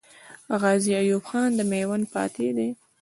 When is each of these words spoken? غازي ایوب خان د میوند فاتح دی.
غازي 0.61 0.93
ایوب 1.01 1.23
خان 1.29 1.49
د 1.55 1.59
میوند 1.71 2.05
فاتح 2.13 2.49
دی. 2.57 2.69